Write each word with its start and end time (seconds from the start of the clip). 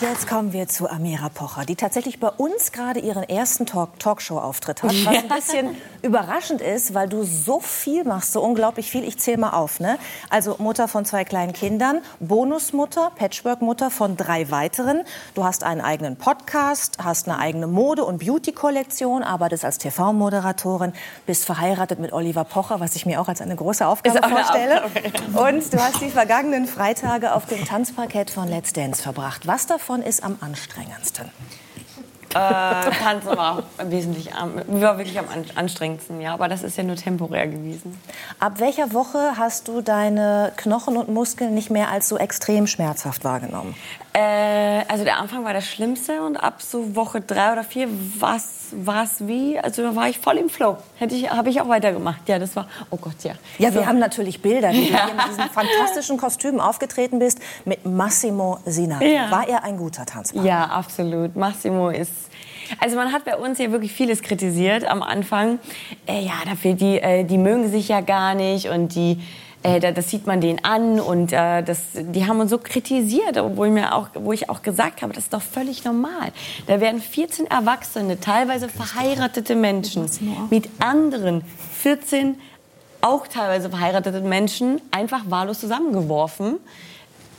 Und 0.00 0.08
jetzt 0.08 0.26
kommen 0.26 0.54
wir 0.54 0.66
zu 0.66 0.88
Amira 0.88 1.28
Pocher, 1.28 1.66
die 1.66 1.76
tatsächlich 1.76 2.20
bei 2.20 2.28
uns 2.28 2.72
gerade 2.72 3.00
ihren 3.00 3.22
ersten 3.22 3.66
Talk 3.66 3.98
Talkshow-Auftritt 3.98 4.82
hat. 4.82 4.94
Was 5.04 5.14
ein 5.14 5.28
bisschen 5.28 5.76
überraschend 6.02 6.60
ist, 6.60 6.94
weil 6.94 7.08
du 7.08 7.22
so 7.22 7.60
viel 7.60 8.04
machst, 8.04 8.32
so 8.32 8.42
unglaublich 8.42 8.90
viel. 8.90 9.04
Ich 9.04 9.18
zähle 9.18 9.38
mal 9.38 9.50
auf. 9.50 9.80
Ne? 9.80 9.98
Also 10.28 10.56
Mutter 10.58 10.88
von 10.88 11.04
zwei 11.04 11.24
kleinen 11.24 11.52
Kindern, 11.52 12.00
Bonusmutter, 12.20 13.12
Patchwork-Mutter 13.16 13.90
von 13.90 14.16
drei 14.16 14.50
weiteren. 14.50 15.02
Du 15.34 15.44
hast 15.44 15.64
einen 15.64 15.80
eigenen 15.80 16.16
Podcast, 16.16 16.98
hast 17.02 17.28
eine 17.28 17.38
eigene 17.38 17.66
Mode- 17.66 18.04
und 18.04 18.18
Beauty-Kollektion, 18.18 19.22
arbeitest 19.22 19.64
als 19.64 19.78
TV-Moderatorin, 19.78 20.92
bist 21.26 21.44
verheiratet 21.44 21.98
mit 21.98 22.12
Oliver 22.12 22.44
Pocher, 22.44 22.80
was 22.80 22.96
ich 22.96 23.06
mir 23.06 23.20
auch 23.20 23.28
als 23.28 23.40
eine 23.40 23.56
große 23.56 23.86
Aufgabe 23.86 24.20
vorstelle. 24.28 24.84
Aufgabe. 24.84 25.48
Und 25.48 25.72
du 25.72 25.78
hast 25.78 26.00
die 26.00 26.10
vergangenen 26.10 26.66
Freitage 26.66 27.34
auf 27.34 27.46
dem 27.46 27.64
Tanzparkett 27.64 28.30
von 28.30 28.48
Let's 28.48 28.72
Dance 28.72 29.02
verbracht. 29.02 29.46
Was 29.46 29.66
davon 29.66 30.02
ist 30.02 30.22
am 30.22 30.36
anstrengendsten? 30.40 31.30
Äh, 32.30 32.90
Tanzen 33.02 33.36
war 33.36 33.64
wesentlich 33.82 34.30
war 34.66 34.98
wirklich 34.98 35.18
am 35.18 35.26
anstrengendsten, 35.54 36.20
ja. 36.20 36.34
Aber 36.34 36.48
das 36.48 36.62
ist 36.62 36.76
ja 36.76 36.84
nur 36.84 36.96
temporär 36.96 37.48
gewesen. 37.48 37.98
Ab 38.38 38.60
welcher 38.60 38.92
Woche 38.92 39.36
hast 39.36 39.68
du 39.68 39.80
deine 39.80 40.52
Knochen 40.56 40.96
und 40.96 41.08
Muskeln 41.08 41.54
nicht 41.54 41.70
mehr 41.70 41.90
als 41.90 42.08
so 42.08 42.16
extrem 42.18 42.66
schmerzhaft 42.66 43.24
wahrgenommen? 43.24 43.74
Äh, 44.12 44.82
also 44.88 45.04
der 45.04 45.18
Anfang 45.18 45.44
war 45.44 45.52
das 45.52 45.66
Schlimmste 45.66 46.22
und 46.22 46.36
ab 46.36 46.62
so 46.62 46.96
Woche 46.96 47.20
drei 47.20 47.52
oder 47.52 47.62
vier 47.62 47.88
war 48.20 48.36
es 48.36 49.26
wie, 49.26 49.58
also 49.58 49.82
da 49.82 49.94
war 49.94 50.08
ich 50.08 50.18
voll 50.18 50.36
im 50.36 50.48
Flow. 50.48 50.78
Hätte 50.96 51.14
ich, 51.14 51.30
habe 51.30 51.48
ich 51.48 51.60
auch 51.60 51.68
weitergemacht. 51.68 52.28
Ja, 52.28 52.38
das 52.38 52.56
war, 52.56 52.66
oh 52.90 52.96
Gott, 52.96 53.22
ja. 53.22 53.34
Ja, 53.58 53.72
wir 53.72 53.82
so. 53.82 53.86
haben 53.86 53.98
natürlich 53.98 54.42
Bilder, 54.42 54.72
wie 54.72 54.88
ja. 54.90 55.06
du 55.06 55.12
in 55.12 55.18
diesen 55.28 55.50
fantastischen 55.50 56.16
Kostümen 56.16 56.60
aufgetreten 56.60 57.18
bist 57.20 57.38
mit 57.64 57.86
Massimo 57.86 58.58
Sina. 58.66 59.02
Ja. 59.02 59.30
War 59.30 59.48
er 59.48 59.64
ein 59.64 59.76
guter 59.76 60.04
Tanzpartner? 60.06 60.48
Ja, 60.48 60.64
absolut. 60.64 61.36
Massimo 61.36 61.90
ist 61.90 62.30
also 62.78 62.96
man 62.96 63.12
hat 63.12 63.24
bei 63.24 63.36
uns 63.36 63.58
hier 63.58 63.72
wirklich 63.72 63.92
vieles 63.92 64.22
kritisiert 64.22 64.84
am 64.84 65.02
Anfang. 65.02 65.58
Äh, 66.06 66.24
ja, 66.24 66.34
dafür 66.44 66.74
die, 66.74 67.00
äh, 67.00 67.24
die 67.24 67.38
mögen 67.38 67.68
sich 67.68 67.88
ja 67.88 68.00
gar 68.00 68.34
nicht 68.34 68.68
und 68.68 68.94
die 68.94 69.20
äh, 69.62 69.92
das 69.92 70.10
sieht 70.10 70.26
man 70.26 70.40
denen 70.40 70.64
an 70.64 71.00
und 71.00 71.32
äh, 71.32 71.62
das, 71.62 71.80
die 71.94 72.26
haben 72.26 72.40
uns 72.40 72.50
so 72.50 72.58
kritisiert, 72.58 73.36
obwohl 73.36 73.70
mir 73.70 73.94
auch, 73.94 74.08
wo 74.14 74.32
ich 74.32 74.48
auch 74.48 74.62
gesagt 74.62 75.02
habe, 75.02 75.12
das 75.12 75.24
ist 75.24 75.34
doch 75.34 75.42
völlig 75.42 75.84
normal. 75.84 76.32
Da 76.66 76.80
werden 76.80 77.00
14 77.00 77.46
Erwachsene, 77.46 78.20
teilweise 78.20 78.68
verheiratete 78.68 79.54
Menschen 79.54 80.10
mit 80.50 80.68
anderen 80.78 81.42
14 81.82 82.36
auch 83.02 83.26
teilweise 83.26 83.70
verheirateten 83.70 84.28
Menschen 84.28 84.80
einfach 84.90 85.22
wahllos 85.28 85.60
zusammengeworfen. 85.60 86.58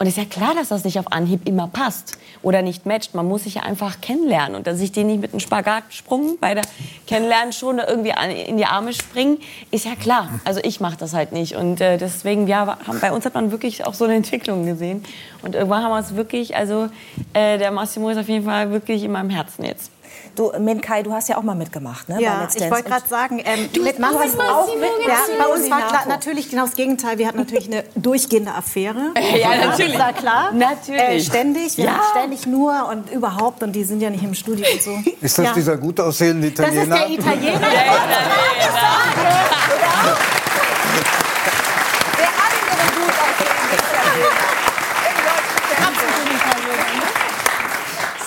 Und 0.02 0.08
es 0.08 0.18
ist 0.18 0.24
ja 0.24 0.26
klar, 0.26 0.56
dass 0.56 0.70
das 0.70 0.84
nicht 0.84 0.98
auf 0.98 1.12
Anhieb 1.12 1.48
immer 1.48 1.68
passt 1.68 2.18
oder 2.42 2.64
nicht 2.64 2.88
matcht. 2.88 3.14
Man 3.14 3.28
muss 3.28 3.44
sich 3.44 3.54
ja 3.54 3.62
einfach 3.62 4.02
kennenlernen. 4.02 4.56
Und 4.56 4.66
dass 4.66 4.80
ich 4.80 4.92
den 4.92 5.06
nicht 5.06 5.22
mit 5.22 5.32
einem 5.32 5.40
Spagatsprung 5.40 6.40
bei 6.40 6.56
der 6.56 6.64
Kennenlernen 7.06 7.54
schon 7.54 7.78
irgendwie 7.78 8.12
in 8.48 8.58
die 8.58 8.66
Arme 8.66 8.94
springen, 8.94 9.38
ist 9.70 9.86
ja 9.86 9.94
klar. 9.94 10.28
Also 10.44 10.60
ich 10.64 10.80
mache 10.80 10.98
das 10.98 11.14
halt 11.14 11.34
nicht. 11.34 11.56
Und 11.56 11.82
äh, 11.82 12.00
deswegen, 12.00 12.48
ja, 12.48 12.80
bei 13.00 13.12
uns 13.12 13.26
hat 13.26 13.36
man 13.36 13.52
wirklich 13.52 13.86
auch 13.86 13.94
so 13.94 14.06
eine 14.06 14.16
Entwicklung 14.16 14.66
gesehen. 14.66 15.04
Und 15.44 15.54
irgendwann 15.54 15.84
haben 15.84 15.92
wir 15.92 16.00
es 16.00 16.16
wirklich, 16.16 16.56
also 16.56 16.90
äh, 17.34 17.60
der 17.60 17.70
Massimo 17.70 18.10
ist 18.10 18.18
auf 18.18 18.28
jeden 18.28 18.46
Fall 18.46 18.72
wirklich 18.72 19.04
in 19.04 19.12
meinem 19.12 19.30
Herzen 19.30 19.66
jetzt. 19.66 19.92
Du, 20.36 20.52
Minkai, 20.58 21.04
du 21.04 21.12
hast 21.12 21.28
ja 21.28 21.38
auch 21.38 21.44
mal 21.44 21.56
mitgemacht, 21.56 22.08
ne? 22.08 22.22
Ja, 22.22 22.48
ich 22.54 22.72
wollte 22.72 22.90
gerade 22.90 23.08
sagen, 23.08 23.42
ähm, 23.44 23.70
du 23.74 23.84
mitmachen 23.84 24.18
hast 24.18 24.40
auch 24.40 24.68
mit. 24.76 24.90
Ja, 25.06 25.18
bei 25.38 25.54
uns 25.54 25.70
war 25.70 25.88
klar, 25.88 26.06
natürlich 26.08 26.50
genau 26.50 26.66
das 26.66 26.76
Gegenteil. 26.76 27.18
Wir 27.18 27.28
hatten 27.28 27.40
natürlich 27.40 27.68
eine 27.68 27.84
durchgehende 27.96 28.54
Affäre. 28.54 29.14
ja, 29.38 29.68
natürlich. 29.68 29.91
Das 29.92 30.00
war 30.02 30.14
klar. 30.14 30.52
Natürlich. 30.54 31.02
Äh, 31.02 31.20
ständig. 31.22 31.78
Ja. 31.78 32.02
ständig 32.12 32.48
nur 32.48 32.88
und 32.90 33.12
überhaupt. 33.12 33.64
Und 33.64 33.74
die 33.74 33.84
sind 33.84 34.02
ja 34.02 34.10
nicht 34.10 34.24
im 34.24 34.34
Studio 34.34 34.66
und 34.72 34.82
so. 34.82 34.92
Ist 35.22 35.38
das 35.38 35.46
ja. 35.46 35.54
dieser 35.54 35.78
gut 35.78 36.00
aussehende 36.00 36.48
Italiener? 36.48 36.86
Das 36.86 37.10
ist 37.10 37.18
der 37.20 37.20
Italiener. 37.20 37.60
der 37.60 37.86
Italiener. 37.86 39.51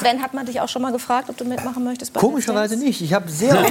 Sven, 0.04 0.22
hat 0.22 0.34
man 0.34 0.44
dich 0.44 0.60
auch 0.60 0.68
schon 0.68 0.82
mal 0.82 0.92
gefragt, 0.92 1.30
ob 1.30 1.36
du 1.38 1.44
mitmachen 1.44 1.82
möchtest? 1.82 2.12
Komischerweise 2.14 2.76
nicht. 2.76 3.00
Ich 3.00 3.14
habe 3.14 3.30
sehr. 3.30 3.54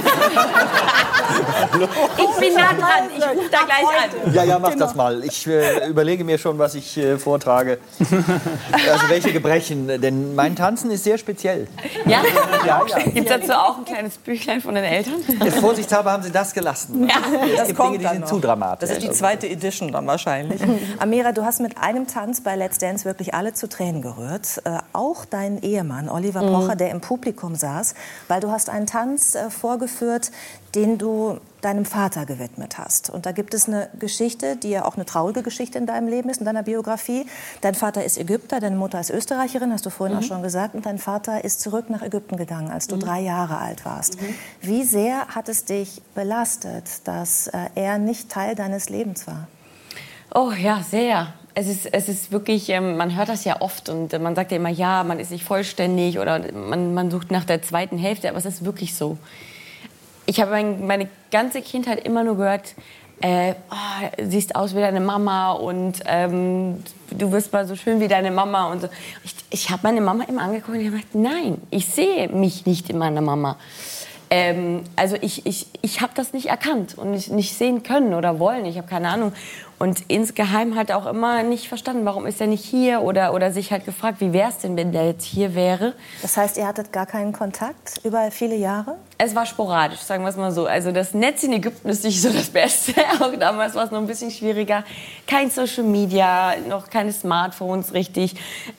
ich 2.16 2.40
bin 2.40 2.54
nah 2.54 2.72
dran. 2.72 3.08
Ich 3.16 3.24
rufe 3.24 3.50
da 3.50 3.58
gleich 3.62 3.86
an. 3.86 4.34
Ja, 4.34 4.42
ja, 4.44 4.58
mach 4.58 4.72
genau. 4.72 4.86
das 4.86 4.94
mal. 4.96 5.22
Ich 5.24 5.46
äh, 5.46 5.88
überlege 5.88 6.24
mir 6.24 6.38
schon, 6.38 6.58
was 6.58 6.74
ich 6.74 6.96
äh, 6.96 7.18
vortrage. 7.18 7.78
Also 8.00 9.08
welche 9.08 9.32
Gebrechen. 9.32 9.86
Denn 9.86 10.34
mein 10.34 10.56
Tanzen 10.56 10.90
ist 10.90 11.04
sehr 11.04 11.18
speziell. 11.18 11.68
Ja? 12.04 12.22
ja, 12.66 12.82
ja. 12.86 12.98
Gibt 12.98 13.30
es 13.30 13.40
dazu 13.40 13.52
auch 13.52 13.78
ein 13.78 13.84
kleines 13.84 14.18
Büchlein 14.18 14.60
von 14.60 14.74
den 14.74 14.84
Eltern? 14.84 15.22
Jetzt 15.42 15.58
vorsichtshalber 15.58 16.10
haben 16.10 16.24
sie 16.24 16.32
das 16.32 16.52
gelassen. 16.52 17.08
Ja. 17.08 17.16
Es 17.44 17.56
das 17.58 17.66
gibt 17.68 17.78
kommt 17.78 17.94
Dinge, 17.94 18.08
die 18.08 18.14
sind 18.14 18.26
zu 18.26 18.40
dramatisch. 18.40 18.88
Das 18.88 18.98
ist 18.98 19.06
die 19.06 19.12
zweite 19.12 19.48
Edition 19.48 19.92
dann 19.92 20.06
wahrscheinlich. 20.06 20.60
Amira, 20.98 21.30
du 21.32 21.44
hast 21.44 21.60
mit 21.60 21.78
einem 21.78 22.08
Tanz 22.08 22.40
bei 22.40 22.56
Let's 22.56 22.78
Dance 22.78 23.04
wirklich 23.04 23.34
alle 23.34 23.54
zu 23.54 23.68
Tränen 23.68 24.02
gerührt. 24.02 24.60
Äh, 24.64 24.78
auch 24.92 25.24
dein 25.24 25.62
Ehemann 25.62 26.08
Oliver 26.08 26.23
Oliver 26.24 26.40
Pocher, 26.40 26.74
mhm. 26.74 26.78
der 26.78 26.90
im 26.90 27.00
Publikum 27.00 27.54
saß, 27.54 27.94
weil 28.28 28.40
du 28.40 28.50
hast 28.50 28.70
einen 28.70 28.86
Tanz 28.86 29.34
äh, 29.34 29.50
vorgeführt, 29.50 30.30
den 30.74 30.98
du 30.98 31.38
deinem 31.60 31.84
Vater 31.84 32.26
gewidmet 32.26 32.78
hast. 32.78 33.10
Und 33.10 33.26
da 33.26 33.32
gibt 33.32 33.54
es 33.54 33.68
eine 33.68 33.88
Geschichte, 33.98 34.56
die 34.56 34.70
ja 34.70 34.84
auch 34.84 34.96
eine 34.96 35.04
traurige 35.04 35.42
Geschichte 35.42 35.78
in 35.78 35.86
deinem 35.86 36.08
Leben 36.08 36.28
ist, 36.28 36.38
in 36.38 36.46
deiner 36.46 36.62
Biografie. 36.62 37.26
Dein 37.60 37.74
Vater 37.74 38.04
ist 38.04 38.18
Ägypter, 38.18 38.60
deine 38.60 38.76
Mutter 38.76 39.00
ist 39.00 39.10
Österreicherin, 39.10 39.72
hast 39.72 39.86
du 39.86 39.90
vorhin 39.90 40.16
mhm. 40.16 40.22
auch 40.22 40.26
schon 40.26 40.42
gesagt. 40.42 40.74
Und 40.74 40.86
dein 40.86 40.98
Vater 40.98 41.44
ist 41.44 41.60
zurück 41.60 41.90
nach 41.90 42.02
Ägypten 42.02 42.36
gegangen, 42.36 42.70
als 42.70 42.86
du 42.86 42.96
mhm. 42.96 43.00
drei 43.00 43.20
Jahre 43.20 43.58
alt 43.58 43.84
warst. 43.84 44.20
Mhm. 44.20 44.34
Wie 44.62 44.84
sehr 44.84 45.28
hat 45.28 45.48
es 45.48 45.64
dich 45.64 46.02
belastet, 46.14 46.84
dass 47.04 47.48
äh, 47.48 47.68
er 47.74 47.98
nicht 47.98 48.30
Teil 48.30 48.54
deines 48.54 48.88
Lebens 48.88 49.26
war? 49.26 49.46
Oh 50.34 50.52
ja, 50.52 50.82
sehr 50.82 51.32
es 51.54 51.68
ist, 51.68 51.86
es 51.92 52.08
ist 52.08 52.32
wirklich, 52.32 52.68
ähm, 52.68 52.96
man 52.96 53.16
hört 53.16 53.28
das 53.28 53.44
ja 53.44 53.60
oft 53.60 53.88
und 53.88 54.18
man 54.20 54.34
sagt 54.34 54.50
ja 54.50 54.56
immer, 54.56 54.70
ja, 54.70 55.04
man 55.04 55.20
ist 55.20 55.30
nicht 55.30 55.44
vollständig 55.44 56.18
oder 56.18 56.40
man, 56.52 56.94
man 56.94 57.10
sucht 57.10 57.30
nach 57.30 57.44
der 57.44 57.62
zweiten 57.62 57.96
Hälfte, 57.96 58.28
aber 58.28 58.38
es 58.38 58.44
ist 58.44 58.64
wirklich 58.64 58.94
so. 58.94 59.16
Ich 60.26 60.40
habe 60.40 60.50
mein, 60.50 60.86
meine 60.86 61.08
ganze 61.30 61.62
Kindheit 61.62 62.04
immer 62.04 62.24
nur 62.24 62.36
gehört, 62.36 62.74
äh, 63.20 63.54
oh, 63.70 64.24
siehst 64.24 64.56
aus 64.56 64.74
wie 64.74 64.80
deine 64.80 64.98
Mama 64.98 65.52
und 65.52 66.00
ähm, 66.06 66.82
du 67.10 67.30
wirst 67.30 67.52
mal 67.52 67.66
so 67.66 67.76
schön 67.76 68.00
wie 68.00 68.08
deine 68.08 68.32
Mama 68.32 68.72
und 68.72 68.82
so. 68.82 68.88
Ich, 69.22 69.34
ich 69.50 69.70
habe 69.70 69.80
meine 69.84 70.00
Mama 70.00 70.24
immer 70.24 70.42
angeguckt 70.42 70.70
und 70.70 70.80
ich 70.80 70.86
habe 70.86 70.96
gesagt, 70.96 71.14
nein, 71.14 71.58
ich 71.70 71.86
sehe 71.86 72.28
mich 72.28 72.66
nicht 72.66 72.90
in 72.90 72.98
meiner 72.98 73.20
Mama. 73.20 73.56
Ähm, 74.30 74.82
also 74.96 75.16
ich, 75.20 75.46
ich, 75.46 75.68
ich 75.82 76.00
habe 76.00 76.12
das 76.16 76.32
nicht 76.32 76.46
erkannt 76.46 76.98
und 76.98 77.12
nicht, 77.12 77.30
nicht 77.30 77.56
sehen 77.56 77.84
können 77.84 78.14
oder 78.14 78.40
wollen. 78.40 78.64
Ich 78.64 78.76
habe 78.78 78.88
keine 78.88 79.08
Ahnung. 79.08 79.32
Und 79.78 80.04
insgeheim 80.08 80.76
halt 80.76 80.92
auch 80.92 81.06
immer 81.06 81.42
nicht 81.42 81.68
verstanden, 81.68 82.04
warum 82.04 82.26
ist 82.26 82.40
er 82.40 82.46
nicht 82.46 82.64
hier 82.64 83.02
oder, 83.02 83.34
oder 83.34 83.50
sich 83.50 83.72
halt 83.72 83.84
gefragt, 83.84 84.20
wie 84.20 84.32
wäre 84.32 84.48
es 84.48 84.58
denn, 84.58 84.76
wenn 84.76 84.92
der 84.92 85.06
jetzt 85.06 85.24
hier 85.24 85.54
wäre. 85.54 85.94
Das 86.22 86.36
heißt, 86.36 86.56
ihr 86.56 86.66
hattet 86.66 86.92
gar 86.92 87.06
keinen 87.06 87.32
Kontakt 87.32 88.00
über 88.04 88.30
viele 88.30 88.54
Jahre? 88.56 88.96
Es 89.18 89.34
war 89.34 89.46
sporadisch, 89.46 90.00
sagen 90.00 90.22
wir 90.24 90.28
es 90.28 90.36
mal 90.36 90.52
so. 90.52 90.66
Also 90.66 90.92
das 90.92 91.14
Netz 91.14 91.42
in 91.42 91.52
Ägypten 91.52 91.88
ist 91.88 92.04
nicht 92.04 92.20
so 92.20 92.30
das 92.30 92.50
Beste. 92.50 92.94
Auch 93.20 93.34
damals 93.38 93.74
war 93.74 93.84
es 93.84 93.90
noch 93.90 93.98
ein 93.98 94.06
bisschen 94.06 94.30
schwieriger. 94.30 94.84
Kein 95.26 95.50
Social 95.50 95.84
Media, 95.84 96.54
noch 96.68 96.90
keine 96.90 97.12
Smartphones 97.12 97.92
richtig. 97.94 98.34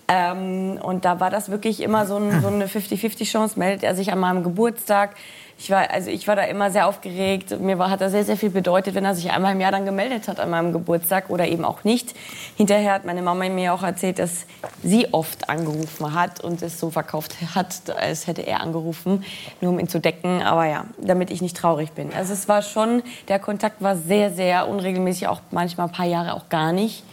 Ähm, 0.08 0.80
und 0.82 1.06
da 1.06 1.20
war 1.20 1.30
das 1.30 1.50
wirklich 1.50 1.82
immer 1.82 2.06
so, 2.06 2.18
ein, 2.18 2.42
so 2.42 2.48
eine 2.48 2.68
50-50-Chance. 2.68 3.60
Meldet 3.60 3.84
er 3.84 3.96
sich 3.96 4.12
an 4.12 4.20
meinem 4.20 4.44
Geburtstag? 4.44 5.16
Ich 5.58 5.72
war, 5.72 5.90
also 5.90 6.10
ich 6.10 6.28
war 6.28 6.36
da 6.36 6.44
immer 6.44 6.70
sehr 6.70 6.88
aufgeregt. 6.88 7.60
Mir 7.62 7.80
war, 7.80 7.90
hat 7.90 8.02
das 8.02 8.12
sehr, 8.12 8.26
sehr 8.26 8.36
viel 8.36 8.50
bedeutet, 8.50 8.94
wenn 8.94 9.06
er 9.06 9.16
sich 9.16 9.32
einmal 9.32 9.54
im 9.54 9.62
Jahr 9.62 9.72
dann 9.72 9.86
gemeldet 9.86 10.28
hat 10.28 10.40
an 10.40 10.50
meinem 10.50 10.74
Geburtstag 10.74 11.30
oder 11.30 11.48
eben 11.48 11.64
auch 11.64 11.86
nicht. 11.86 12.14
Hinterher 12.58 12.94
hat 12.94 13.06
meine 13.06 13.22
Mama 13.22 13.48
mir 13.48 13.74
auch 13.74 13.84
erzählt, 13.84 14.20
dass 14.20 14.46
sie 14.84 15.14
oft 15.14 15.50
angerufen 15.50 16.14
hat 16.14 16.42
und 16.42 16.62
es 16.62 16.80
so 16.80 16.90
verkauft 16.90 17.38
hat, 17.56 17.90
als 17.98 18.28
hätte 18.28 18.42
er 18.42 18.60
angerufen, 18.60 19.24
nur 19.62 19.72
um 19.72 19.80
ihn 19.80 19.88
zu 19.88 20.00
decken. 20.00 20.42
Aber 20.42 20.66
ja, 20.66 20.86
damit 20.98 21.32
ich 21.32 21.42
nicht 21.42 21.56
traurig 21.56 21.94
bin. 21.94 22.14
Also 22.14 22.34
es 22.34 22.50
war 22.50 22.62
schon, 22.62 23.02
der 23.30 23.40
Kontakt 23.40 23.82
war 23.82 23.96
sehr, 23.96 24.32
sehr 24.32 24.68
unregelmäßig, 24.68 25.30
auch 25.30 25.40
manchmal 25.52 25.88
ein 25.88 25.94
paar 25.94 26.06
Jahre 26.06 26.34
auch 26.34 26.50
gar 26.50 26.74
nicht. 26.74 27.04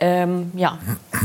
Ähm, 0.00 0.50
ja. 0.54 0.78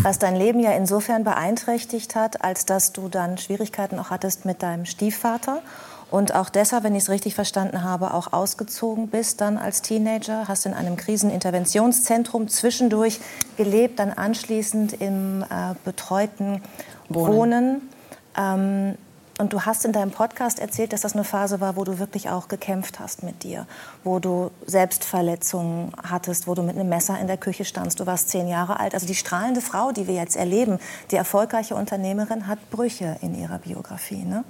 Was 0.04 0.20
dein 0.20 0.36
Leben 0.36 0.60
ja 0.60 0.72
insofern 0.74 1.24
beeinträchtigt 1.24 2.16
hat, 2.16 2.44
als 2.44 2.66
dass 2.66 2.92
du 2.94 3.08
dann 3.08 3.38
Schwierigkeiten 3.38 3.98
auch 3.98 4.10
hattest 4.10 4.46
mit 4.46 4.62
deinem 4.62 4.86
Stiefvater 4.86 5.62
und 6.12 6.34
auch 6.34 6.50
deshalb, 6.50 6.84
wenn 6.84 6.96
ich 6.96 7.04
es 7.04 7.10
richtig 7.10 7.36
verstanden 7.36 7.84
habe, 7.84 8.14
auch 8.14 8.34
ausgezogen 8.34 9.10
bist 9.10 9.42
dann 9.42 9.58
als 9.58 9.82
Teenager, 9.82 10.48
hast 10.48 10.66
in 10.66 10.74
einem 10.74 10.96
Kriseninterventionszentrum 10.98 12.48
zwischendurch 12.48 13.20
gelebt, 13.58 14.00
dann 14.00 14.12
anschließend 14.12 14.94
im 14.94 15.44
äh, 15.44 15.76
betreuten 15.86 16.62
Wohnen. 17.10 17.34
Wohnen. 17.34 17.90
Ähm, 18.38 18.98
Und 19.40 19.54
du 19.54 19.62
hast 19.62 19.86
in 19.86 19.94
deinem 19.94 20.12
Podcast 20.12 20.60
erzählt, 20.60 20.92
dass 20.92 21.00
das 21.00 21.14
eine 21.14 21.24
Phase 21.24 21.62
war, 21.62 21.78
wo 21.78 21.86
du 21.86 21.98
wirklich 21.98 22.30
auch 22.30 22.50
gekämpft 22.50 23.00
hast 23.00 23.24
mit 23.24 23.44
dir, 23.44 23.68
wo 24.04 24.20
du 24.20 24.52
Selbstverletzungen 24.66 25.94
hattest, 26.04 26.46
wo 26.46 26.56
du 26.56 26.62
mit 26.62 26.76
einem 26.76 26.90
Messer 26.90 27.18
in 27.22 27.28
der 27.28 27.38
Küche 27.38 27.64
standst. 27.64 28.02
Du 28.02 28.06
warst 28.06 28.28
zehn 28.28 28.50
Jahre 28.50 28.82
alt. 28.82 28.94
Also 28.94 29.08
die 29.08 29.16
strahlende 29.16 29.62
Frau, 29.62 29.94
die 29.94 30.08
wir 30.08 30.16
jetzt 30.16 30.36
erleben, 30.36 30.78
die 31.12 31.16
erfolgreiche 31.16 31.74
Unternehmerin, 31.74 32.48
hat 32.48 32.60
Brüche 32.70 33.16
in 33.22 33.34
ihrer 33.34 33.60
Biografie, 33.60 34.26
ne? 34.26 34.44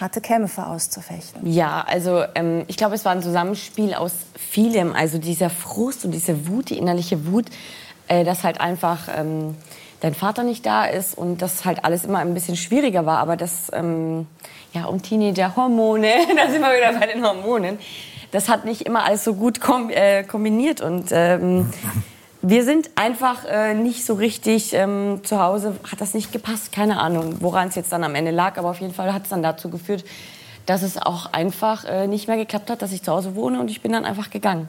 hatte 0.00 0.20
Kämpfe 0.20 0.64
auszufechten. 0.64 1.44
Ja, 1.44 1.84
also 1.84 2.22
ähm, 2.36 2.62
ich 2.68 2.76
glaube, 2.76 2.94
es 2.94 3.04
war 3.04 3.10
ein 3.10 3.22
Zusammenspiel 3.22 3.94
aus 3.94 4.12
vielem. 4.36 4.94
Also 4.94 5.18
dieser 5.18 5.50
Frust 5.50 6.04
und 6.04 6.12
diese 6.12 6.46
Wut, 6.46 6.70
die 6.70 6.78
innerliche 6.78 7.26
Wut, 7.26 7.46
äh, 8.06 8.22
dass 8.22 8.44
halt 8.44 8.60
einfach 8.60 9.08
ähm, 9.12 9.56
dein 10.00 10.14
Vater 10.14 10.42
nicht 10.42 10.66
da 10.66 10.84
ist 10.84 11.16
und 11.16 11.42
das 11.42 11.64
halt 11.64 11.84
alles 11.84 12.04
immer 12.04 12.18
ein 12.18 12.34
bisschen 12.34 12.56
schwieriger 12.56 13.06
war. 13.06 13.18
Aber 13.18 13.36
das, 13.36 13.70
ähm, 13.72 14.26
ja, 14.72 14.84
und 14.86 15.02
Teenager-Hormone, 15.02 16.08
da 16.36 16.50
sind 16.50 16.60
wir 16.60 16.76
wieder 16.76 16.98
bei 16.98 17.06
den 17.06 17.24
Hormonen, 17.24 17.78
das 18.32 18.48
hat 18.48 18.64
nicht 18.64 18.82
immer 18.82 19.04
alles 19.04 19.24
so 19.24 19.34
gut 19.34 19.60
kom 19.60 19.90
äh, 19.90 20.24
kombiniert. 20.24 20.80
Und 20.80 21.08
ähm, 21.10 21.70
wir 22.42 22.64
sind 22.64 22.90
einfach 22.94 23.44
äh, 23.44 23.74
nicht 23.74 24.04
so 24.04 24.14
richtig 24.14 24.72
ähm, 24.72 25.20
zu 25.24 25.40
Hause, 25.40 25.76
hat 25.90 26.00
das 26.00 26.14
nicht 26.14 26.32
gepasst, 26.32 26.72
keine 26.72 27.00
Ahnung, 27.00 27.36
woran 27.40 27.68
es 27.68 27.74
jetzt 27.74 27.92
dann 27.92 28.04
am 28.04 28.14
Ende 28.14 28.30
lag, 28.30 28.58
aber 28.58 28.70
auf 28.70 28.80
jeden 28.80 28.94
Fall 28.94 29.12
hat 29.12 29.24
es 29.24 29.30
dann 29.30 29.42
dazu 29.42 29.70
geführt, 29.70 30.04
dass 30.66 30.82
es 30.82 30.96
auch 31.00 31.32
einfach 31.32 31.84
äh, 31.84 32.06
nicht 32.06 32.28
mehr 32.28 32.36
geklappt 32.36 32.70
hat, 32.70 32.82
dass 32.82 32.92
ich 32.92 33.02
zu 33.02 33.12
Hause 33.12 33.34
wohne 33.34 33.60
und 33.60 33.70
ich 33.70 33.80
bin 33.80 33.92
dann 33.92 34.04
einfach 34.04 34.30
gegangen. 34.30 34.68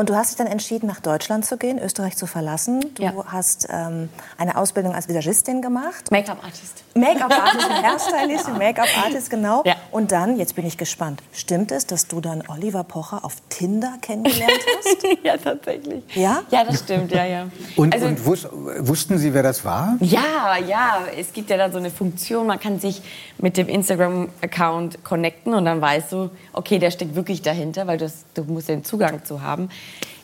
Und 0.00 0.08
du 0.08 0.16
hast 0.16 0.30
dich 0.30 0.38
dann 0.38 0.46
entschieden, 0.46 0.86
nach 0.86 1.00
Deutschland 1.00 1.44
zu 1.44 1.58
gehen, 1.58 1.78
Österreich 1.78 2.16
zu 2.16 2.26
verlassen. 2.26 2.80
Du 2.94 3.02
ja. 3.02 3.12
hast 3.26 3.68
ähm, 3.70 4.08
eine 4.38 4.56
Ausbildung 4.56 4.94
als 4.94 5.08
Visagistin 5.08 5.60
gemacht. 5.60 6.10
Make-up-Artist. 6.10 6.84
Make-up-Artist, 6.94 7.68
Hairstylistin, 7.82 8.54
Make-up-Artist, 8.56 9.28
genau. 9.28 9.62
Ja. 9.66 9.76
Und 9.90 10.10
dann, 10.10 10.38
jetzt 10.38 10.56
bin 10.56 10.64
ich 10.64 10.78
gespannt, 10.78 11.22
stimmt 11.34 11.70
es, 11.70 11.86
dass 11.86 12.08
du 12.08 12.22
dann 12.22 12.42
Oliver 12.48 12.82
Pocher 12.82 13.26
auf 13.26 13.36
Tinder 13.50 13.92
kennengelernt 14.00 14.60
hast? 14.78 15.06
ja, 15.22 15.36
tatsächlich. 15.36 16.02
Ja? 16.14 16.44
Ja, 16.50 16.64
das 16.64 16.80
stimmt, 16.80 17.12
ja, 17.12 17.26
ja. 17.26 17.48
Und, 17.76 17.92
also, 17.92 18.06
und 18.06 18.24
wus 18.24 18.48
wussten 18.78 19.18
Sie, 19.18 19.34
wer 19.34 19.42
das 19.42 19.66
war? 19.66 19.98
Ja, 20.00 20.56
ja. 20.66 21.00
Es 21.14 21.34
gibt 21.34 21.50
ja 21.50 21.58
da 21.58 21.70
so 21.70 21.76
eine 21.76 21.90
Funktion, 21.90 22.46
man 22.46 22.58
kann 22.58 22.80
sich 22.80 23.02
mit 23.36 23.58
dem 23.58 23.68
Instagram-Account 23.68 25.04
connecten 25.04 25.52
und 25.52 25.66
dann 25.66 25.82
weißt 25.82 26.10
du, 26.12 26.30
okay, 26.54 26.78
der 26.78 26.90
steckt 26.90 27.14
wirklich 27.14 27.42
dahinter, 27.42 27.86
weil 27.86 27.98
das, 27.98 28.24
du 28.32 28.44
musst 28.44 28.70
den 28.70 28.82
Zugang 28.82 29.24
zu 29.24 29.42
haben. 29.42 29.68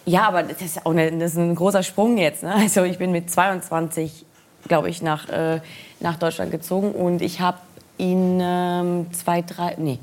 Ja, 0.04 0.28
aber 0.28 0.44
das 0.44 0.62
ist 0.62 0.86
auch 0.86 0.92
eine, 0.92 1.10
das 1.18 1.32
ist 1.32 1.38
ein 1.38 1.54
großer 1.54 1.82
Sprung 1.82 2.16
jetzt. 2.16 2.42
Ne? 2.42 2.54
Also 2.54 2.84
ich 2.84 2.98
bin 2.98 3.10
mit 3.10 3.30
22, 3.30 4.24
glaube 4.68 4.88
ich, 4.88 5.02
nach, 5.02 5.28
äh, 5.28 5.60
nach 6.00 6.16
Deutschland 6.16 6.50
gezogen 6.52 6.92
und 6.92 7.22
ich 7.22 7.40
habe 7.40 7.58
ihn 7.98 8.38
ähm, 8.40 9.12
zwei, 9.12 9.42
drei, 9.42 9.74
nee, 9.78 9.98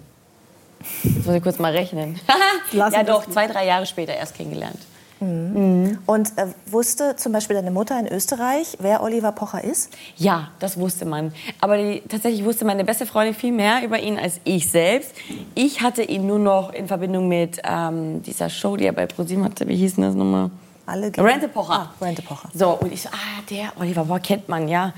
jetzt 1.03 1.25
muss 1.25 1.35
ich 1.35 1.43
kurz 1.43 1.59
mal 1.59 1.71
rechnen. 1.71 2.19
ja 2.71 3.03
doch, 3.03 3.25
zwei, 3.29 3.47
drei 3.47 3.65
Jahre 3.65 3.85
später 3.85 4.13
erst 4.13 4.35
kennengelernt. 4.35 4.79
Mhm. 5.23 5.99
Und 6.05 6.37
äh, 6.37 6.47
wusste 6.65 7.15
zum 7.15 7.31
Beispiel 7.31 7.55
deine 7.55 7.71
Mutter 7.71 7.99
in 7.99 8.07
Österreich, 8.07 8.77
wer 8.79 9.01
Oliver 9.03 9.31
Pocher 9.31 9.63
ist? 9.63 9.91
Ja, 10.17 10.49
das 10.59 10.77
wusste 10.77 11.05
man. 11.05 11.33
Aber 11.61 11.77
die, 11.77 12.01
tatsächlich 12.07 12.43
wusste 12.43 12.65
meine 12.65 12.83
beste 12.83 13.05
Freundin 13.05 13.33
viel 13.33 13.51
mehr 13.51 13.83
über 13.83 13.99
ihn 13.99 14.17
als 14.17 14.39
ich 14.43 14.69
selbst. 14.69 15.13
Ich 15.55 15.81
hatte 15.81 16.03
ihn 16.03 16.27
nur 16.27 16.39
noch 16.39 16.73
in 16.73 16.87
Verbindung 16.87 17.27
mit 17.27 17.61
ähm, 17.63 18.21
dieser 18.23 18.49
Show, 18.49 18.75
die 18.75 18.85
er 18.85 18.93
bei 18.93 19.05
ProSieben 19.05 19.43
hatte. 19.43 19.67
Wie 19.67 19.75
hieß 19.75 19.95
denn 19.95 20.03
das 20.03 20.15
nochmal? 20.15 20.49
Alle 20.85 21.11
Rente 21.17 21.47
Pocher. 21.47 21.73
Ah, 21.73 22.05
Rente 22.05 22.21
Pocher. 22.21 22.49
So, 22.53 22.71
und 22.71 22.91
ich 22.91 23.01
so, 23.01 23.09
ah, 23.09 23.41
der 23.49 23.71
Oliver 23.79 24.03
Pocher 24.03 24.19
kennt 24.19 24.49
man, 24.49 24.67
ja. 24.67 24.93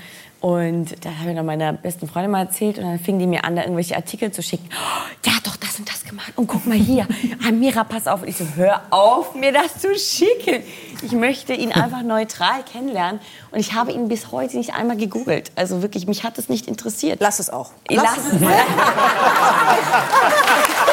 Und 0.46 1.04
da 1.04 1.10
habe 1.18 1.30
ich 1.30 1.36
dann 1.36 1.44
meiner 1.44 1.72
besten 1.72 2.06
Freundin 2.06 2.30
mal 2.30 2.44
erzählt 2.44 2.78
und 2.78 2.84
dann 2.84 3.00
fing 3.00 3.18
die 3.18 3.26
mir 3.26 3.42
an, 3.42 3.56
da 3.56 3.62
irgendwelche 3.62 3.96
Artikel 3.96 4.30
zu 4.30 4.44
schicken. 4.44 4.68
Oh, 4.70 5.10
der 5.24 5.34
hat 5.34 5.44
doch 5.44 5.56
das 5.56 5.80
und 5.80 5.90
das 5.90 6.04
gemacht. 6.04 6.34
Und 6.36 6.46
guck 6.46 6.66
mal 6.66 6.76
hier, 6.76 7.04
Amira, 7.48 7.82
pass 7.82 8.06
auf. 8.06 8.22
Und 8.22 8.28
ich 8.28 8.36
so, 8.36 8.44
hör 8.54 8.82
auf, 8.90 9.34
mir 9.34 9.52
das 9.52 9.78
zu 9.78 9.88
schicken. 9.98 10.62
Ich 11.02 11.10
möchte 11.10 11.52
ihn 11.52 11.72
einfach 11.72 12.04
neutral 12.04 12.62
kennenlernen. 12.62 13.20
Und 13.50 13.58
ich 13.58 13.72
habe 13.72 13.90
ihn 13.90 14.06
bis 14.06 14.30
heute 14.30 14.56
nicht 14.56 14.72
einmal 14.72 14.96
gegoogelt. 14.96 15.50
Also 15.56 15.82
wirklich, 15.82 16.06
mich 16.06 16.22
hat 16.22 16.38
es 16.38 16.48
nicht 16.48 16.68
interessiert. 16.68 17.20
Lass 17.20 17.40
es 17.40 17.50
auch. 17.50 17.72
Lass, 17.90 18.04
Lass 18.04 18.18
es. 18.18 18.34
es. 18.34 18.40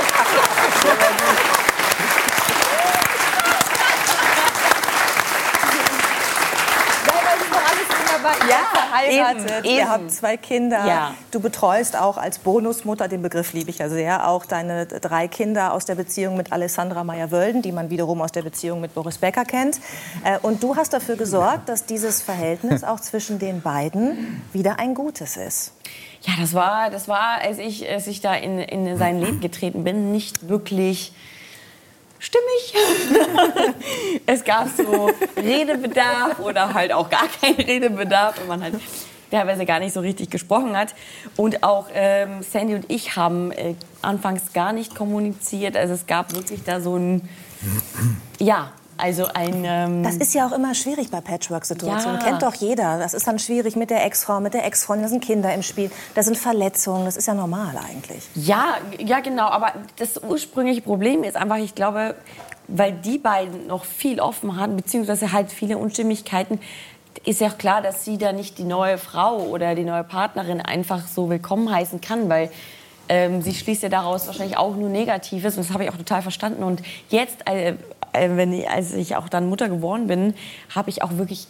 verheiratet, 9.17 9.65
eben, 9.65 9.75
ihr 9.75 9.89
habt 9.89 10.11
zwei 10.11 10.37
Kinder. 10.37 10.85
Ja. 10.85 11.15
Du 11.31 11.39
betreust 11.39 11.97
auch 11.97 12.17
als 12.17 12.39
Bonusmutter, 12.39 13.07
den 13.07 13.21
Begriff 13.21 13.53
liebe 13.53 13.69
ich 13.69 13.79
ja 13.79 13.89
sehr, 13.89 14.27
auch 14.27 14.45
deine 14.45 14.85
drei 14.85 15.27
Kinder 15.27 15.73
aus 15.73 15.85
der 15.85 15.95
Beziehung 15.95 16.37
mit 16.37 16.51
Alessandra 16.51 17.03
Meyer-Wölden, 17.03 17.61
die 17.61 17.71
man 17.71 17.89
wiederum 17.89 18.21
aus 18.21 18.31
der 18.31 18.43
Beziehung 18.43 18.81
mit 18.81 18.93
Boris 18.93 19.17
Becker 19.17 19.45
kennt. 19.45 19.79
Äh, 20.23 20.39
und 20.39 20.63
du 20.63 20.75
hast 20.75 20.93
dafür 20.93 21.15
gesorgt, 21.15 21.69
dass 21.69 21.85
dieses 21.85 22.21
Verhältnis 22.21 22.83
auch 22.83 22.99
zwischen 22.99 23.39
den 23.39 23.61
beiden 23.61 24.41
wieder 24.53 24.79
ein 24.79 24.93
gutes 24.95 25.37
ist. 25.37 25.73
Ja, 26.21 26.33
das 26.39 26.53
war, 26.53 26.89
das 26.89 27.07
war 27.07 27.41
als, 27.41 27.57
ich, 27.57 27.89
als 27.89 28.07
ich 28.07 28.21
da 28.21 28.33
in, 28.33 28.59
in 28.59 28.97
sein 28.97 29.19
Leben 29.19 29.41
getreten 29.41 29.83
bin, 29.83 30.11
nicht 30.11 30.47
wirklich 30.47 31.13
stimmig. 32.23 32.73
es 34.25 34.43
gab 34.43 34.69
so 34.69 35.09
Redebedarf 35.35 36.39
oder 36.39 36.73
halt 36.73 36.93
auch 36.93 37.09
gar 37.09 37.27
keinen 37.27 37.55
Redebedarf 37.55 38.39
und 38.41 38.47
man 38.47 38.63
halt 38.63 38.75
teilweise 39.29 39.65
gar 39.65 39.79
nicht 39.79 39.93
so 39.93 39.99
richtig 39.99 40.29
gesprochen 40.29 40.77
hat. 40.77 40.95
Und 41.35 41.63
auch 41.63 41.87
ähm, 41.93 42.41
Sandy 42.41 42.75
und 42.75 42.89
ich 42.89 43.15
haben 43.15 43.51
äh, 43.51 43.75
anfangs 44.01 44.53
gar 44.53 44.73
nicht 44.73 44.95
kommuniziert. 44.95 45.75
Also 45.75 45.93
es 45.93 46.05
gab 46.05 46.33
wirklich 46.33 46.63
da 46.63 46.79
so 46.79 46.95
ein, 46.95 47.27
ja, 48.39 48.71
also 49.03 49.25
ein. 49.33 49.65
Ähm 49.65 50.01
das 50.01 50.15
ist 50.15 50.33
ja 50.33 50.47
auch 50.47 50.53
immer 50.53 50.73
schwierig 50.73 51.11
bei 51.11 51.19
Patchwork-Situationen. 51.19 52.21
Ja. 52.21 52.25
Kennt 52.25 52.41
doch 52.41 52.53
jeder. 52.53 52.97
Das 52.99 53.13
ist 53.13 53.27
dann 53.27 53.37
schwierig 53.37 53.75
mit 53.75 53.89
der 53.89 54.05
Ex-Frau, 54.05 54.39
mit 54.39 54.53
der 54.53 54.65
Ex-Freundin. 54.65 55.03
Da 55.03 55.09
sind 55.09 55.21
Kinder 55.21 55.53
im 55.53 55.61
Spiel. 55.61 55.91
Da 56.15 56.23
sind 56.23 56.37
Verletzungen. 56.37 57.03
Das 57.03 57.17
ist 57.17 57.27
ja 57.27 57.33
normal 57.33 57.77
eigentlich. 57.77 58.23
Ja, 58.33 58.77
ja, 58.97 59.19
genau. 59.19 59.47
Aber 59.47 59.73
das 59.97 60.23
ursprüngliche 60.23 60.81
Problem 60.81 61.25
ist 61.25 61.35
einfach, 61.35 61.57
ich 61.57 61.75
glaube, 61.75 62.15
weil 62.69 62.93
die 62.93 63.17
beiden 63.17 63.67
noch 63.67 63.83
viel 63.83 64.21
offen 64.21 64.57
hatten, 64.57 64.77
beziehungsweise 64.77 65.33
halt 65.33 65.51
viele 65.51 65.77
Unstimmigkeiten, 65.77 66.61
ist 67.25 67.41
ja 67.41 67.49
klar, 67.49 67.81
dass 67.81 68.05
sie 68.05 68.17
da 68.17 68.31
nicht 68.31 68.57
die 68.57 68.63
neue 68.63 68.97
Frau 68.97 69.37
oder 69.39 69.75
die 69.75 69.83
neue 69.83 70.05
Partnerin 70.05 70.61
einfach 70.61 71.05
so 71.07 71.29
willkommen 71.29 71.69
heißen 71.69 71.99
kann, 71.99 72.29
weil 72.29 72.49
ähm, 73.09 73.41
sie 73.41 73.53
schließt 73.53 73.83
ja 73.83 73.89
daraus 73.89 74.27
wahrscheinlich 74.27 74.57
auch 74.57 74.77
nur 74.77 74.89
Negatives 74.89 75.57
und 75.57 75.65
das 75.65 75.73
habe 75.73 75.83
ich 75.83 75.89
auch 75.89 75.97
total 75.97 76.21
verstanden. 76.21 76.63
Und 76.63 76.81
jetzt, 77.09 77.45
äh, 77.49 77.73
wenn 78.13 78.53
ich, 78.53 78.69
als 78.69 78.93
ich 78.93 79.15
auch 79.15 79.29
dann 79.29 79.49
Mutter 79.49 79.69
geworden 79.69 80.07
bin, 80.07 80.33
habe 80.73 80.89
ich 80.89 81.01
auch 81.03 81.17
wirklich 81.17 81.47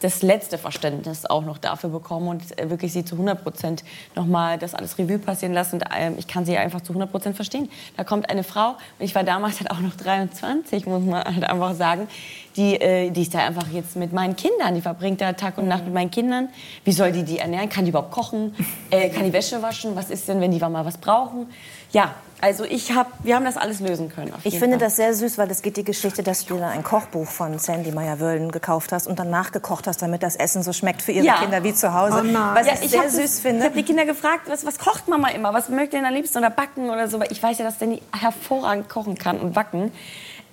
das 0.00 0.22
letzte 0.22 0.58
Verständnis 0.58 1.26
auch 1.26 1.44
noch 1.44 1.58
dafür 1.58 1.90
bekommen 1.90 2.28
und 2.28 2.58
äh, 2.58 2.70
wirklich 2.70 2.92
sie 2.92 3.04
zu 3.04 3.14
100 3.14 3.42
Prozent 3.42 3.84
nochmal 4.14 4.58
das 4.58 4.74
alles 4.74 4.98
Revue 4.98 5.18
passieren 5.18 5.52
lassen. 5.52 5.76
Und 5.76 5.84
ähm, 5.96 6.14
ich 6.18 6.26
kann 6.26 6.44
sie 6.44 6.56
einfach 6.56 6.80
zu 6.80 6.92
100 6.92 7.10
Prozent 7.10 7.36
verstehen. 7.36 7.68
Da 7.96 8.04
kommt 8.04 8.30
eine 8.30 8.42
Frau, 8.42 8.70
und 8.70 9.04
ich 9.04 9.14
war 9.14 9.24
damals 9.24 9.60
halt 9.60 9.70
auch 9.70 9.80
noch 9.80 9.94
23, 9.94 10.86
muss 10.86 11.02
man 11.02 11.24
halt 11.24 11.44
einfach 11.44 11.74
sagen, 11.74 12.08
die, 12.56 12.80
äh, 12.80 13.10
die 13.10 13.22
ist 13.22 13.34
da 13.34 13.46
einfach 13.46 13.68
jetzt 13.72 13.96
mit 13.96 14.12
meinen 14.12 14.36
Kindern, 14.36 14.74
die 14.74 14.80
verbringt 14.80 15.20
da 15.20 15.32
Tag 15.32 15.58
und 15.58 15.68
Nacht 15.68 15.84
mit 15.84 15.94
meinen 15.94 16.10
Kindern. 16.10 16.48
Wie 16.84 16.92
soll 16.92 17.12
die 17.12 17.22
die 17.22 17.38
ernähren? 17.38 17.68
Kann 17.68 17.84
die 17.84 17.90
überhaupt 17.90 18.10
kochen? 18.10 18.54
Äh, 18.90 19.10
kann 19.10 19.24
die 19.24 19.32
Wäsche 19.32 19.62
waschen? 19.62 19.94
Was 19.94 20.10
ist 20.10 20.28
denn, 20.28 20.40
wenn 20.40 20.50
die 20.50 20.58
mal 20.58 20.84
was 20.84 20.98
brauchen? 20.98 21.46
Ja, 21.92 22.14
also 22.40 22.64
ich 22.64 22.92
hab, 22.92 23.24
wir 23.24 23.34
haben 23.34 23.44
das 23.44 23.56
alles 23.56 23.80
lösen 23.80 24.08
können. 24.08 24.32
ich 24.44 24.58
finde 24.58 24.78
Fall. 24.78 24.86
das 24.86 24.96
sehr 24.96 25.12
süß, 25.12 25.36
weil 25.36 25.50
es 25.50 25.60
geht 25.60 25.76
die 25.76 25.84
Geschichte, 25.84 26.22
dass 26.22 26.46
du 26.46 26.56
ein 26.62 26.82
Kochbuch 26.82 27.26
von 27.26 27.58
Sandy 27.58 27.92
Meyer-Wölden 27.92 28.50
gekauft 28.50 28.92
hast 28.92 29.06
und 29.06 29.18
dann 29.18 29.28
nachgekocht 29.30 29.86
hast, 29.86 29.89
damit 29.96 30.22
das 30.22 30.36
Essen 30.36 30.62
so 30.62 30.72
schmeckt 30.72 31.02
für 31.02 31.12
ihre 31.12 31.26
ja. 31.26 31.38
Kinder 31.40 31.62
wie 31.64 31.74
zu 31.74 31.94
Hause. 31.94 32.22
Oh 32.24 32.34
was 32.54 32.66
ja, 32.66 32.74
ich 32.80 32.90
sehr 32.90 33.10
süß 33.10 33.22
das, 33.22 33.40
finde. 33.40 33.60
Ich 33.60 33.64
habe 33.64 33.76
die 33.76 33.84
Kinder 33.84 34.04
gefragt, 34.04 34.42
was, 34.48 34.64
was 34.66 34.78
kocht 34.78 35.08
Mama 35.08 35.28
immer? 35.28 35.54
Was 35.54 35.68
mögt 35.68 35.92
ihr 35.92 36.00
denn 36.00 36.06
am 36.06 36.14
liebsten? 36.14 36.38
Oder 36.38 36.50
backen 36.50 36.90
oder 36.90 37.08
so. 37.08 37.20
Weil 37.20 37.30
ich 37.32 37.42
weiß 37.42 37.58
ja, 37.58 37.64
dass 37.64 37.78
Sandy 37.78 38.02
hervorragend 38.18 38.88
kochen 38.88 39.16
kann 39.16 39.38
und 39.38 39.52
backen. 39.52 39.92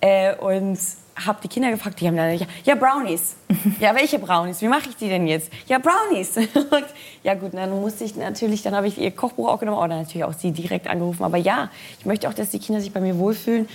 Äh, 0.01 0.35
und 0.35 0.77
habe 1.25 1.39
die 1.43 1.47
Kinder 1.47 1.71
gefragt, 1.71 1.99
die 1.99 2.07
haben 2.07 2.17
dann, 2.17 2.37
ja, 2.37 2.45
ja 2.63 2.75
Brownies. 2.75 3.35
ja, 3.79 3.95
welche 3.95 4.19
Brownies? 4.19 4.61
Wie 4.61 4.67
mache 4.67 4.89
ich 4.89 4.95
die 4.95 5.09
denn 5.09 5.27
jetzt? 5.27 5.51
Ja, 5.67 5.79
Brownies. 5.79 6.37
Und, 6.37 6.85
ja 7.23 7.33
gut, 7.33 7.53
dann 7.53 7.81
musste 7.81 8.03
ich 8.03 8.15
natürlich, 8.15 8.61
dann 8.63 8.75
habe 8.75 8.87
ich 8.87 8.97
ihr 8.97 9.11
Kochbuch 9.11 9.49
auch 9.49 9.59
genommen, 9.59 9.77
oder 9.77 9.97
natürlich 9.97 10.23
auch 10.23 10.33
sie 10.33 10.51
direkt 10.51 10.87
angerufen. 10.87 11.23
Aber 11.23 11.37
ja, 11.37 11.69
ich 11.99 12.05
möchte 12.05 12.29
auch, 12.29 12.33
dass 12.33 12.49
die 12.49 12.59
Kinder 12.59 12.81
sich 12.81 12.91
bei 12.91 12.99
mir 12.99 13.17
wohlfühlen 13.17 13.67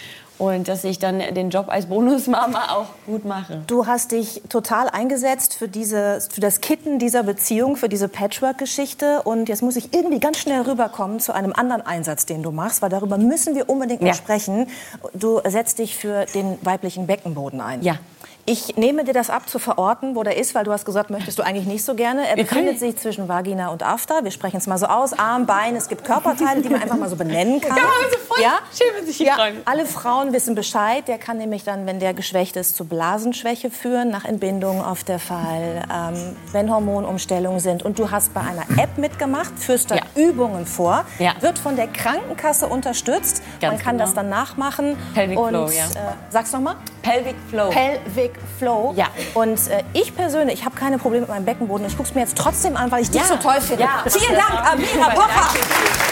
und 0.43 0.67
dass 0.67 0.83
ich 0.83 0.99
dann 0.99 1.21
den 1.21 1.51
Job 1.51 1.67
als 1.69 1.87
Bonusmama 1.87 2.71
auch 2.71 2.89
gut 3.07 3.25
mache. 3.25 3.63
Du 3.69 3.87
hast 3.87 4.11
dich 4.11 4.43
total 4.49 4.89
eingesetzt 4.89 5.55
für, 5.55 5.69
diese, 5.69 6.21
für 6.33 6.41
das 6.41 6.61
Kitten 6.61 6.99
dieser 6.99 7.23
Beziehung, 7.23 7.77
für 7.77 7.89
diese 7.89 8.09
Patchwork-Geschichte. 8.09 9.23
Und 9.23 9.49
jetzt 9.49 9.63
muss 9.63 9.77
ich 9.77 9.95
irgendwie 9.95 10.19
ganz 10.19 10.39
schnell 10.39 10.63
rüberkommen 10.63 11.21
zu 11.21 11.33
einem 11.33 11.53
anderen 11.53 11.83
Einsatz, 11.83 12.27
den 12.27 12.43
du 12.43 12.51
machst, 12.51 12.83
weil 12.83 12.91
darüber 12.91 13.19
müssen 13.19 13.55
wir 13.55 13.69
unbedingt 13.69 14.03
ja. 14.03 14.15
sprechen. 14.15 14.67
Du 15.15 15.41
setzt 15.47 15.79
dich 15.79 15.97
für 15.97 16.27
den 16.35 16.59
weiblichen 16.63 17.07
Beckenboden 17.33 17.61
ein. 17.61 17.83
Ja. 17.83 17.97
Ich 18.45 18.77
nehme 18.77 19.05
dir 19.05 19.15
das 19.15 19.31
ab 19.31 19.49
zu 19.49 19.61
verorten, 19.61 20.17
wo 20.17 20.25
der 20.25 20.37
ist, 20.37 20.57
weil 20.57 20.65
du 20.65 20.73
hast 20.73 20.85
gesagt, 20.85 21.11
möchtest 21.11 21.39
du 21.39 21.45
eigentlich 21.45 21.67
nicht 21.67 21.85
so 21.85 21.95
gerne. 21.95 22.27
Er 22.27 22.35
befindet 22.35 22.81
sich 22.81 22.97
zwischen 22.97 23.29
Vagina 23.29 23.69
und 23.69 23.85
After. 23.85 24.25
Wir 24.25 24.33
sprechen 24.33 24.57
es 24.57 24.67
mal 24.67 24.79
so 24.79 24.87
aus. 24.87 25.13
Arm, 25.17 25.47
Bein, 25.47 25.77
es 25.77 25.87
gibt 25.89 26.03
Körperteile, 26.05 26.61
die 26.61 26.69
man 26.69 26.83
einfach 26.83 26.97
mal 26.97 27.09
so 27.09 27.15
benennen 27.15 27.61
kann. 27.61 27.71
Kann 27.71 27.85
man 27.85 28.11
so 28.11 28.19
voll 28.27 28.43
schön, 28.77 28.87
wenn 28.99 29.07
sich 29.07 29.17
hier 29.19 29.27
ja, 29.29 29.35
freuen. 29.35 29.59
alle 29.65 29.87
Frauen 29.87 30.33
wissen 30.33 30.57
Bescheid. 30.57 31.07
Der 31.07 31.19
kann 31.19 31.39
nämlich 31.39 31.63
dann, 31.63 31.87
wenn 31.87 32.01
der 32.01 32.15
geschwächt 32.15 32.57
ist, 32.57 32.75
zu 32.75 32.85
Blasenschwäche 32.85 33.71
führen, 33.71 34.11
nach 34.11 34.25
Entbindung 34.25 34.85
auf 34.85 35.05
der 35.05 35.21
Fall, 35.21 35.85
ähm, 35.95 36.37
wenn 36.51 36.69
Hormonumstellungen 36.69 37.61
sind. 37.61 37.85
Und 37.85 38.01
du 38.01 38.11
hast 38.11 38.35
bei 38.35 38.41
einer 38.41 38.65
App 38.83 38.99
mitgemacht, 38.99 39.57
führst 39.57 39.93
da 39.93 39.95
Ja. 39.95 40.03
Übungen 40.17 40.67
vor, 40.67 41.05
Ja. 41.21 41.35
wird 41.41 41.61
von 41.61 41.77
der 41.77 41.87
Krankenkasse 41.87 42.67
unterstützt. 42.67 43.41
Ganz 43.61 43.75
man 43.75 43.81
kann 43.81 43.97
genau. 43.99 44.05
das 44.07 44.15
dann 44.15 44.29
nachmachen. 44.29 44.97
Pelvic 45.15 45.39
und, 45.39 45.51
Flow, 45.51 45.69
ja. 45.69 45.85
äh, 45.85 46.15
sag's 46.31 46.53
noch 46.53 46.61
mal. 46.61 46.75
Pelvic 47.03 47.35
Flow. 47.51 47.71
Pelvic 47.71 48.33
Flow. 48.59 48.95
Ja. 48.97 49.07
Und 49.35 49.59
äh, 49.69 49.83
ich 49.93 50.15
persönlich, 50.15 50.61
ich 50.61 50.65
habe 50.65 50.77
keine 50.77 50.99
Probleme 50.99 51.23
mit 51.23 51.31
meinem 51.31 51.45
Beckenboden. 51.45 51.87
Ich 51.87 51.97
gucke 51.97 52.09
es 52.09 52.15
mir 52.15 52.21
jetzt 52.23 52.37
trotzdem 52.39 52.77
an, 52.77 52.91
weil 52.91 53.03
ich 53.03 53.11
dich 53.11 53.21
Ja. 53.21 53.27
so 53.27 53.37
toll 53.37 53.61
finde. 53.61 53.83
Ja. 53.83 54.05
Vielen 54.07 54.35
Dank, 54.35 54.73
Amira 54.73 55.09
danke. 55.15 56.12